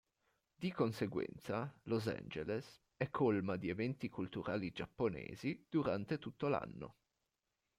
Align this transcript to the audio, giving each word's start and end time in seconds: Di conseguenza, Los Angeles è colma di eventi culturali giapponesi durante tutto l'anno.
Di 0.55 0.71
conseguenza, 0.71 1.71
Los 1.83 2.07
Angeles 2.07 2.81
è 2.97 3.11
colma 3.11 3.55
di 3.55 3.69
eventi 3.69 4.09
culturali 4.09 4.71
giapponesi 4.71 5.67
durante 5.69 6.17
tutto 6.17 6.47
l'anno. 6.47 6.95